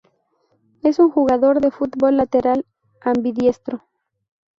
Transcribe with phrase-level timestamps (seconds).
[0.81, 2.65] Es un jugador de fútbol lateral
[3.01, 3.83] ambidiestro.